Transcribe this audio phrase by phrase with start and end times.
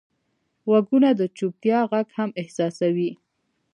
[0.67, 3.11] غوږونه د چوپتیا غږ هم احساسوي